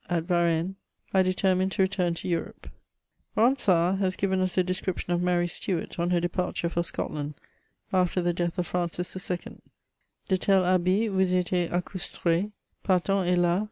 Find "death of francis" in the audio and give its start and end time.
8.33-9.15